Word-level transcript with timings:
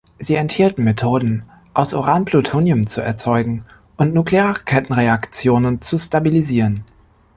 Sie 0.17 0.33
enthielten 0.33 0.83
Methoden, 0.83 1.43
aus 1.75 1.93
Uran 1.93 2.25
Plutonium 2.25 2.87
zu 2.87 3.01
erzeugen 3.01 3.65
und 3.97 4.15
nukleare 4.15 4.63
Kettenreaktionen 4.65 5.79
zu 5.81 5.99
stabilisieren. 5.99 6.83